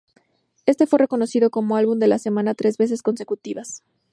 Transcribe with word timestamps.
Éste 0.65 0.87
fue 0.87 0.97
reconocido 0.97 1.51
como 1.51 1.75
"Álbum 1.77 1.99
de 1.99 2.07
la 2.07 2.17
Semana" 2.17 2.55
tres 2.55 2.79
veces 2.79 3.03
consecutivas. 3.03 3.83